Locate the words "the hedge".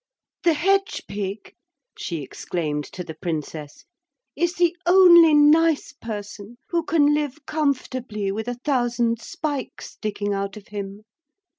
0.41-1.03